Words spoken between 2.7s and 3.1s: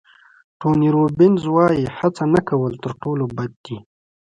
تر